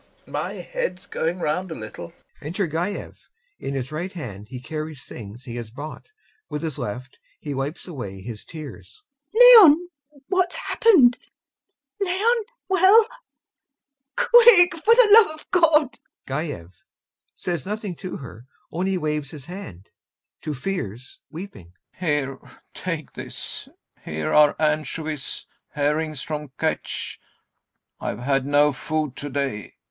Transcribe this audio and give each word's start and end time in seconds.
My 0.25 0.53
head's 0.53 1.05
going 1.05 1.37
round 1.37 1.69
a 1.69 1.75
little. 1.75 2.11
[Enter 2.41 2.67
GAEV; 2.67 3.17
in 3.59 3.75
his 3.75 3.91
right 3.91 4.11
hand 4.11 4.47
he 4.47 4.59
carries 4.59 5.05
things 5.05 5.43
he 5.43 5.57
has 5.57 5.69
bought, 5.69 6.09
with 6.49 6.63
his 6.63 6.79
left 6.79 7.19
he 7.39 7.53
wipes 7.53 7.87
away 7.87 8.19
his 8.19 8.43
tears.] 8.43 9.03
LUBOV. 9.31 9.39
Leon, 9.67 9.89
what's 10.27 10.55
happened? 10.55 11.19
Leon, 11.99 12.35
well? 12.67 13.05
[Impatiently, 14.17 14.39
in 14.41 14.43
tears] 14.43 14.69
Quick, 14.73 14.83
for 14.83 14.95
the 14.95 15.13
love 15.13 15.39
of 15.39 15.51
God.... 15.51 15.99
GAEV. 16.25 16.71
[Says 17.35 17.67
nothing 17.67 17.93
to 17.97 18.17
her, 18.17 18.47
only 18.71 18.97
waves 18.97 19.29
his 19.29 19.45
hand; 19.45 19.89
to 20.41 20.55
FIERS, 20.55 21.19
weeping] 21.29 21.73
Here, 21.93 22.39
take 22.73 23.13
this.... 23.13 23.69
Here 24.03 24.33
are 24.33 24.55
anchovies, 24.57 25.45
herrings 25.73 26.23
from 26.23 26.47
Kertch.... 26.57 27.19
I've 27.99 28.17
had 28.21 28.47
no 28.47 28.73
food 28.73 29.15
to 29.17 29.29
day.... 29.29 29.75